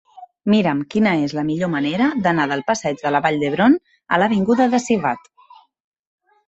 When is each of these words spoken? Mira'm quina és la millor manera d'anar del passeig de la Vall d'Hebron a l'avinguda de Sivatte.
Mira'm 0.51 0.79
quina 0.93 1.11
és 1.25 1.35
la 1.39 1.43
millor 1.49 1.69
manera 1.75 2.09
d'anar 2.29 2.49
del 2.53 2.65
passeig 2.71 3.05
de 3.05 3.13
la 3.17 3.23
Vall 3.27 3.39
d'Hebron 3.45 3.79
a 4.17 4.21
l'avinguda 4.25 4.71
de 4.75 4.83
Sivatte. 4.89 5.35